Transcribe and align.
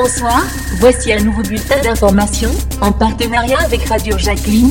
Bonsoir, 0.00 0.46
voici 0.76 1.12
un 1.12 1.18
nouveau 1.24 1.42
bulletin 1.42 1.82
d'information, 1.82 2.50
en 2.80 2.92
partenariat 2.92 3.58
avec 3.64 3.84
Radio 3.88 4.16
Jacqueline. 4.16 4.70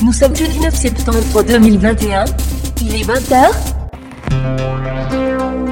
Nous 0.00 0.12
sommes 0.12 0.30
le 0.30 0.46
19 0.46 0.72
septembre 0.72 1.42
2021, 1.42 2.24
il 2.80 2.94
est 2.94 3.04
20h. 3.04 3.50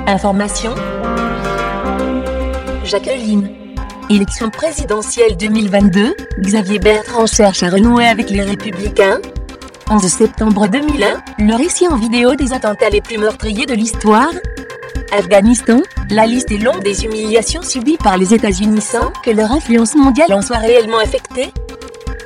Information 0.08 0.74
Jacqueline. 2.82 3.48
Élection 4.10 4.50
présidentielle 4.50 5.36
2022, 5.36 6.16
Xavier 6.40 6.80
Bertrand 6.80 7.26
cherche 7.26 7.62
à 7.62 7.70
renouer 7.70 8.08
avec 8.08 8.30
les 8.30 8.42
Républicains. 8.42 9.20
11 9.88 10.02
septembre 10.08 10.66
2001, 10.66 11.22
le 11.38 11.54
récit 11.54 11.86
en 11.86 11.94
vidéo 11.94 12.34
des 12.34 12.52
attentats 12.52 12.90
les 12.90 13.00
plus 13.00 13.18
meurtriers 13.18 13.66
de 13.66 13.74
l'histoire. 13.74 14.32
Afghanistan, 15.16 15.82
la 16.10 16.26
liste 16.26 16.50
est 16.50 16.58
longue 16.58 16.82
des 16.82 17.04
humiliations 17.04 17.62
subies 17.62 17.98
par 17.98 18.16
les 18.16 18.32
États-Unis 18.32 18.80
sans 18.80 19.10
que 19.22 19.30
leur 19.30 19.52
influence 19.52 19.94
mondiale 19.94 20.32
en 20.32 20.42
soit 20.42 20.58
réellement 20.58 20.98
affectée. 20.98 21.52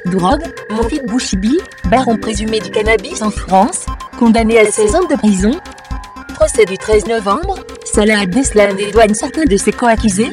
Drogue, 0.07 0.43
Moufid 0.71 1.05
Bouchibi, 1.07 1.59
baron 1.91 2.17
présumé 2.17 2.61
du 2.61 2.71
cannabis 2.71 3.23
en 3.23 3.31
France, 3.31 3.87
condamné 4.19 4.59
à 4.59 4.71
16 4.71 4.95
ans 4.95 5.05
de 5.09 5.17
prison. 5.17 5.53
Procès 6.35 6.65
du 6.65 6.79
13 6.79 7.07
novembre, 7.07 7.59
Salah 7.85 8.21
Abdeslam 8.21 8.77
dédouane 8.77 9.15
certains 9.15 9.45
de 9.45 9.57
ses 9.57 9.73
co-accusés. 9.73 10.33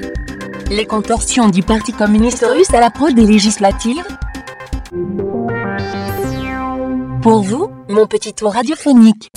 Les 0.70 0.86
contorsions 0.86 1.50
du 1.50 1.64
Parti 1.64 1.92
communiste 1.92 2.46
russe 2.46 2.74
à 2.74 2.80
l'approche 2.80 3.14
des 3.14 3.26
législatives. 3.26 4.04
Pour 7.22 7.42
vous, 7.42 7.70
mon 7.90 8.06
petit 8.06 8.34
tour 8.34 8.54
radiophonique. 8.54 9.30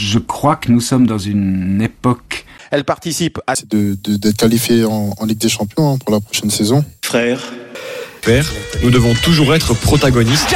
Je 0.00 0.20
crois 0.20 0.54
que 0.54 0.70
nous 0.70 0.80
sommes 0.80 1.06
dans 1.08 1.18
une 1.18 1.82
époque. 1.82 2.44
Elle 2.70 2.84
participe 2.84 3.40
à 3.48 3.54
de, 3.68 3.96
de- 4.02 4.16
d'être 4.16 4.36
qualifié 4.36 4.84
en, 4.84 5.12
en 5.18 5.24
Ligue 5.26 5.38
des 5.38 5.48
Champions 5.48 5.94
hein, 5.94 5.98
pour 5.98 6.14
la 6.14 6.20
prochaine 6.20 6.50
saison. 6.50 6.84
Frère, 7.04 7.40
père, 8.22 8.46
nous 8.84 8.90
devons 8.90 9.12
toujours 9.24 9.52
être 9.54 9.74
protagonistes. 9.74 10.54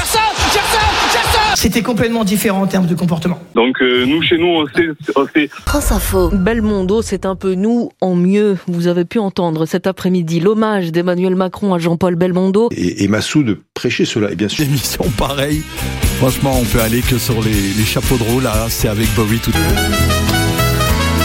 C'était 1.57 1.83
complètement 1.83 2.25
différent 2.25 2.63
en 2.63 2.67
termes 2.69 2.87
de 2.87 2.95
comportement. 2.95 3.39
Donc 3.57 3.83
euh, 3.83 4.05
nous, 4.07 4.23
chez 4.23 4.37
nous, 4.39 4.47
on 4.47 4.67
sait, 4.69 4.89
on 5.17 5.27
sait 5.35 5.49
France 5.67 5.91
Info. 5.93 6.29
Belmondo, 6.33 7.03
c'est 7.03 7.25
un 7.27 7.35
peu 7.37 7.55
nous 7.55 7.91
en 8.01 8.15
mieux. 8.15 8.59
Vous 8.69 8.87
avez 8.89 9.05
pu 9.05 9.19
entendre 9.19 9.67
cet 9.67 9.87
après-midi 9.89 10.39
l'hommage 10.41 10.93
d'Emmanuel 10.93 11.35
Macron 11.37 11.75
à 11.75 11.79
Jean-Paul 11.79 12.15
Belmondo. 12.17 12.69
Et, 12.73 13.03
et 13.05 13.09
Massou 13.09 13.43
de 13.43 13.61
prêcher 13.75 14.05
cela. 14.05 14.31
Et 14.33 14.37
bien 14.37 14.49
sûr, 14.49 14.65
Émission 14.65 15.05
pareille. 15.17 15.63
Franchement, 16.23 16.53
on 16.57 16.65
peut 16.65 16.81
aller 16.81 17.01
que 17.01 17.19
sur 17.19 17.43
les, 17.43 17.51
les 17.51 17.85
chapeaux 17.85 18.17
de 18.17 18.23
roue. 18.23 18.39
Là, 18.39 18.69
c'est 18.69 18.87
avec 18.87 19.13
Bowie 19.17 19.41
tout. 19.41 19.51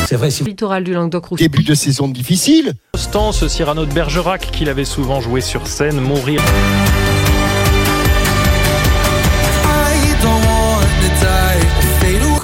C'est 0.08 0.16
vrai, 0.16 0.31
si 0.31 0.44
Littoral 0.44 0.84
du 0.84 0.92
Languedoc-Roussillon. 0.92 1.48
Début 1.48 1.64
de 1.64 1.76
saison 1.76 2.08
difficile. 2.08 2.73
Constance 2.94 3.48
Cyrano 3.48 3.86
de 3.86 3.94
Bergerac, 3.94 4.50
qu'il 4.52 4.70
avait 4.70 4.86
souvent 4.86 5.22
joué 5.22 5.42
sur 5.42 5.68
scène, 5.68 6.02
mourir. 6.02 6.42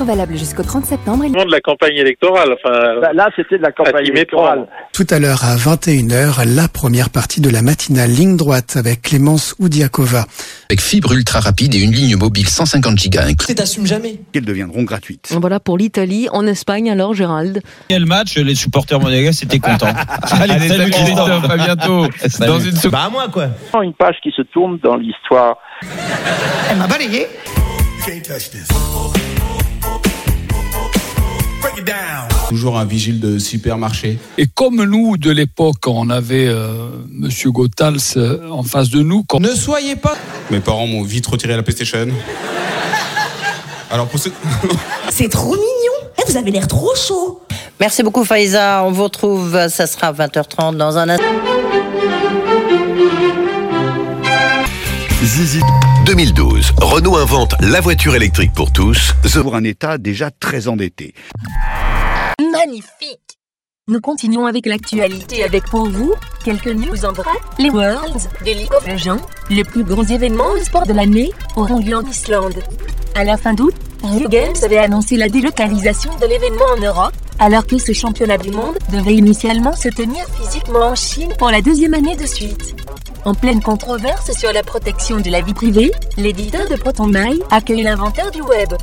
Valable 0.04 0.38
jusqu'au 0.38 0.64
30 0.64 0.86
septembre. 0.86 1.24
de 1.24 1.52
la 1.52 1.60
campagne 1.62 1.96
électorale. 1.96 2.50
Enfin, 2.64 2.74
Là, 3.14 3.30
c'était 3.36 3.58
de 3.58 3.64
la 3.64 3.72
campagne 3.72 4.12
méprendre. 4.14 4.68
Tout 4.94 5.08
à 5.10 5.20
l'heure 5.20 5.44
à 5.44 5.56
21h, 5.56 6.44
la 6.46 6.68
première 6.68 7.10
partie 7.10 7.40
de 7.42 7.50
la 7.50 7.62
matinale 7.62 8.10
ligne 8.10 8.36
droite 8.38 8.76
avec 8.76 9.02
Clémence 9.02 9.56
Oudiakova. 9.60 10.26
Avec 10.70 10.82
fibre 10.82 11.14
ultra 11.14 11.40
rapide 11.40 11.76
et 11.76 11.80
une 11.80 11.92
ligne 11.92 12.16
mobile 12.18 12.48
150 12.48 12.96
Go 13.10 13.20
inclus. 13.20 13.56
t'assumes 13.56 13.86
jamais. 13.86 14.20
Qu'elles 14.34 14.46
deviendront 14.46 14.84
gratuites. 14.84 15.30
Voilà 15.40 15.60
pour 15.60 15.78
l'Italie. 15.78 16.28
En 16.32 16.46
Espagne, 16.48 16.90
alors, 16.92 17.14
Gérald? 17.14 17.62
Quel 17.88 18.06
match 18.06 18.36
Les 18.38 18.56
supporters 18.56 19.00
monégasques 19.00 19.44
étaient 19.44 19.60
contents. 19.60 19.94
Allez, 20.32 20.68
salut 20.68 20.92
Christophe, 20.92 21.50
à 21.50 21.56
bientôt. 21.58 22.08
Dans 22.40 22.60
une 22.60 22.76
seconde. 22.76 22.92
Bah 22.92 23.04
à 23.06 23.10
moi 23.10 23.28
quoi. 23.32 23.48
Une 23.82 23.94
page 23.94 24.16
qui 24.22 24.32
se 24.36 24.42
tourne 24.42 24.78
dans 24.84 24.96
l'histoire. 24.96 25.58
Elle 26.70 26.78
m'a 26.78 26.88
balayé. 26.88 27.28
Toujours 32.50 32.78
un 32.78 32.86
vigile 32.86 33.20
de 33.20 33.40
supermarché. 33.40 34.18
Et 34.38 34.48
comme 34.48 34.84
nous, 34.84 35.18
de 35.18 35.32
l'époque, 35.32 35.88
on 35.88 36.10
avait 36.10 36.48
euh, 36.48 36.90
Monsieur 37.10 37.52
Gotals 37.52 37.98
euh, 38.18 38.50
en 38.50 38.64
face 38.64 38.90
de 38.90 39.02
nous. 39.02 39.26
Ne 39.40 39.50
soyez 39.50 39.96
pas. 39.96 40.16
Mes 40.52 40.60
parents 40.60 40.88
m'ont 40.88 41.04
vite 41.04 41.26
retiré 41.28 41.56
la 41.56 41.64
PlayStation. 41.64 42.08
Alors 43.90 44.08
pour 44.08 44.20
ce... 44.20 44.30
C'est 45.10 45.30
trop 45.30 45.52
mignon. 45.52 46.10
Eh, 46.18 46.32
vous 46.32 46.38
avez 46.38 46.52
l'air 46.52 46.68
trop 46.68 46.94
chaud. 46.96 47.42
Merci 47.80 48.04
beaucoup 48.04 48.24
Faiza, 48.24 48.84
on 48.86 48.92
vous 48.92 49.04
retrouve, 49.04 49.68
ça 49.70 49.88
sera 49.88 50.14
20h30 50.14 50.78
dans 50.78 50.98
un 50.98 51.10
instant. 51.10 51.26
Zizi. 55.24 55.62
2012, 56.14 56.74
Renault 56.80 57.16
invente 57.16 57.56
la 57.60 57.82
voiture 57.82 58.14
électrique 58.14 58.54
pour 58.54 58.72
tous. 58.72 59.16
The 59.24 59.40
Pour 59.40 59.56
un 59.56 59.64
État 59.64 59.98
déjà 59.98 60.30
très 60.30 60.68
endetté. 60.68 61.16
Magnifique 62.40 63.40
Nous 63.88 64.00
continuons 64.00 64.46
avec 64.46 64.68
l'actualité 64.68 65.44
avec 65.44 65.64
pour 65.64 65.90
vous 65.90 66.14
quelques 66.46 66.68
news 66.68 67.04
en 67.04 67.14
vrac. 67.14 67.40
Les 67.58 67.72
Worlds 67.72 68.30
des 68.46 68.54
League 68.54 68.72
of 68.78 68.86
Legends, 68.86 69.26
les 69.50 69.64
plus 69.64 69.84
grands 69.84 70.04
événements 70.04 70.54
de 70.54 70.60
sport 70.60 70.86
de 70.86 70.94
l'année, 70.94 71.32
auront 71.56 71.80
lieu 71.80 71.96
en 71.96 72.06
Islande. 72.06 72.62
À 73.16 73.24
la 73.24 73.36
fin 73.36 73.56
d'août, 73.56 73.74
Rio 74.04 74.30
Games 74.30 74.54
avait 74.62 74.78
annoncé 74.78 75.18
la 75.18 75.30
délocalisation 75.30 76.12
de 76.22 76.28
l'événement 76.28 76.76
en 76.78 76.80
Europe, 76.80 77.14
alors 77.40 77.66
que 77.66 77.80
ce 77.80 77.92
championnat 77.92 78.38
du 78.38 78.52
monde 78.52 78.78
devait 78.92 79.16
initialement 79.16 79.76
se 79.76 79.90
tenir 79.90 80.24
physiquement 80.40 80.90
en 80.90 80.96
Chine 80.96 81.34
pour 81.40 81.50
la 81.50 81.64
deuxième 81.64 81.96
année 81.96 82.16
de 82.16 82.28
suite. 82.28 82.83
En 83.26 83.34
pleine 83.34 83.62
controverse 83.62 84.34
sur 84.34 84.52
la 84.52 84.64
protection 84.64 85.22
de 85.22 85.30
la 85.30 85.40
vie 85.40 85.54
privée, 85.54 85.94
l'éditeur 86.18 86.68
de 86.68 86.76
ProtonMail 86.76 87.40
accueille 87.52 87.84
l'inventeur 87.84 88.32
du 88.32 88.42
web. 88.42 88.74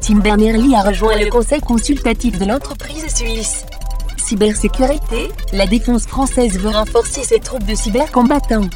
Tim 0.00 0.20
Berners-Lee 0.20 0.76
a 0.76 0.82
rejoint 0.82 1.18
le 1.18 1.28
conseil 1.28 1.60
consultatif 1.60 2.38
de 2.38 2.44
l'entreprise 2.44 3.12
suisse. 3.12 3.66
Cybersécurité, 4.16 5.30
la 5.52 5.66
défense 5.66 6.06
française 6.06 6.56
veut 6.56 6.70
renforcer 6.70 7.24
ses 7.24 7.40
troupes 7.40 7.64
de 7.64 7.74
cybercombattants. 7.74 8.68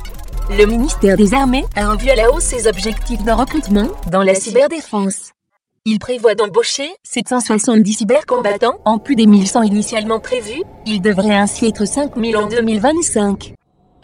Le 0.50 0.66
ministère 0.66 1.16
des 1.16 1.32
Armées 1.32 1.64
a 1.76 1.92
revu 1.92 2.10
à 2.10 2.16
la 2.16 2.32
hausse 2.32 2.42
ses 2.42 2.66
objectifs 2.66 3.22
de 3.22 3.30
recrutement 3.30 3.86
dans 4.10 4.24
la 4.24 4.34
cyberdéfense. 4.34 5.30
Il 5.84 6.00
prévoit 6.00 6.34
d'embaucher 6.34 6.90
770 7.04 7.98
cybercombattants 7.98 8.80
en 8.84 8.98
plus 8.98 9.14
des 9.14 9.26
1100 9.26 9.62
initialement 9.62 10.18
prévus, 10.18 10.64
il 10.86 11.00
devrait 11.00 11.36
ainsi 11.36 11.66
être 11.66 11.84
5000 11.84 12.36
en 12.36 12.48
2025. 12.48 13.54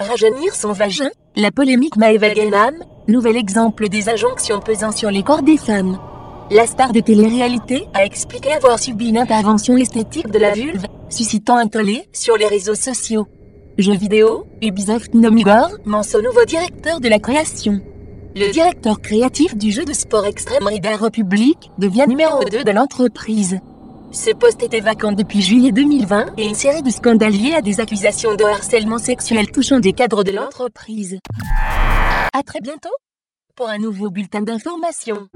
Rajeunir 0.01 0.55
son 0.55 0.73
vagin, 0.73 1.11
la 1.37 1.51
polémique 1.51 1.99
Maëva 1.99 2.33
Genam, 2.33 2.75
nouvel 3.07 3.37
exemple 3.37 3.91
des 3.91 4.09
injonctions 4.09 4.59
pesant 4.61 4.93
sur 4.93 5.11
les 5.11 5.23
corps 5.23 5.43
des 5.43 5.59
femmes. 5.59 5.99
La 6.51 6.67
star 6.67 6.93
de 6.93 7.01
télé-réalité 7.01 7.87
a 7.93 8.07
expliqué 8.07 8.51
avoir 8.51 8.79
subi 8.79 9.11
une 9.11 9.19
intervention 9.19 9.77
esthétique 9.77 10.31
de 10.31 10.39
la 10.39 10.53
vulve, 10.53 10.87
suscitant 11.11 11.57
un 11.59 11.67
tollé 11.67 12.09
sur 12.15 12.39
les 12.39 12.47
réseaux 12.47 12.75
sociaux. 12.75 13.27
Jeux 13.77 13.95
vidéo, 13.95 14.47
Ubisoft 14.63 15.13
nomme 15.13 15.37
Igor, 15.37 15.69
ment 15.85 16.03
son 16.03 16.23
nouveau 16.23 16.47
directeur 16.47 17.01
de 17.01 17.09
la 17.09 17.19
création. 17.19 17.83
Le 18.35 18.51
directeur 18.51 19.03
créatif 19.03 19.55
du 19.55 19.71
jeu 19.71 19.85
de 19.85 19.93
sport 19.93 20.25
Extreme 20.25 20.67
Rider 20.67 20.95
Republic 20.95 21.71
devient 21.77 22.07
numéro 22.09 22.43
2 22.43 22.65
de 22.65 22.71
l'entreprise. 22.71 23.59
Ce 24.13 24.31
poste 24.31 24.63
était 24.65 24.81
vacant 24.81 25.13
depuis 25.13 25.41
juillet 25.41 25.71
2020 25.71 26.35
et 26.37 26.45
une 26.45 26.55
série 26.57 26.83
de 26.83 26.91
scandales 26.91 27.33
liés 27.33 27.55
à 27.55 27.63
des 27.63 27.79
accusations 27.79 28.35
de 28.35 28.43
harcèlement 28.43 28.99
sexuel 28.99 29.51
touchant 29.53 29.79
des 29.79 29.93
cadres 29.93 30.25
de 30.25 30.33
l'entreprise. 30.33 31.19
À 32.33 32.43
très 32.43 32.61
bientôt 32.61 32.91
pour 33.55 33.69
un 33.69 33.79
nouveau 33.79 34.11
bulletin 34.11 34.41
d'information. 34.41 35.29